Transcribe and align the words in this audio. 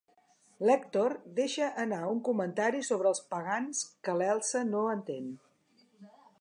L'Èctor 0.67 1.13
deixa 1.39 1.67
anar 1.83 1.99
un 2.15 2.23
comentari 2.29 2.81
sobre 2.89 3.11
el 3.11 3.21
Pagans 3.35 3.85
que 4.09 4.19
l'Elsa 4.23 4.67
no 4.75 4.85
entén. 4.99 5.33